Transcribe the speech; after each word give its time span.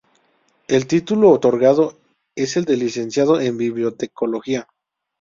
El 0.67 0.87
título 0.87 1.29
otorgado 1.29 1.99
es 2.35 2.57
el 2.57 2.65
de 2.65 2.75
licenciado 2.75 3.39
en 3.39 3.55
bibliotecología. 3.55 4.67